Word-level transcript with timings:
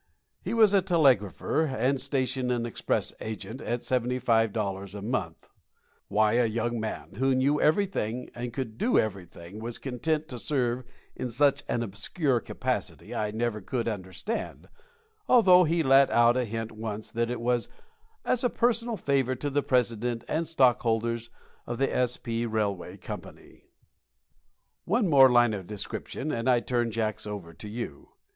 He 0.41 0.55
was 0.55 0.73
a 0.73 0.81
telegrapher 0.81 1.61
and 1.67 2.01
station 2.01 2.49
and 2.49 2.65
express 2.65 3.13
agent 3.21 3.61
at 3.61 3.83
seventy 3.83 4.17
five 4.17 4.51
dollars 4.51 4.95
a 4.95 5.01
month. 5.03 5.47
Why 6.07 6.31
a 6.37 6.47
young 6.47 6.79
man 6.79 7.17
who 7.17 7.35
knew 7.35 7.61
everything 7.61 8.31
and 8.33 8.51
could 8.51 8.79
do 8.79 8.97
everything 8.97 9.59
was 9.59 9.77
content 9.77 10.27
to 10.29 10.39
serve 10.39 10.85
in 11.15 11.29
such 11.29 11.61
an 11.69 11.83
obscure 11.83 12.39
capacity 12.39 13.13
I 13.13 13.29
never 13.29 13.61
could 13.61 13.87
understand, 13.87 14.69
although 15.29 15.65
he 15.65 15.83
let 15.83 16.09
out 16.09 16.35
a 16.35 16.45
hint 16.45 16.71
once 16.71 17.11
that 17.11 17.29
it 17.29 17.39
was 17.39 17.69
as 18.25 18.43
a 18.43 18.49
personal 18.49 18.97
favor 18.97 19.35
to 19.35 19.51
the 19.51 19.61
president 19.61 20.23
and 20.27 20.47
stockholders 20.47 21.29
of 21.67 21.77
the 21.77 21.95
S. 21.95 22.17
P. 22.17 22.47
Ry. 22.47 22.97
Co. 22.99 23.21
One 24.85 25.07
more 25.07 25.31
line 25.31 25.53
of 25.53 25.67
description, 25.67 26.31
and 26.31 26.49
I 26.49 26.59
turn 26.59 26.89
Jacks 26.89 27.27
over 27.27 27.53
to 27.53 27.69
you. 27.69 28.09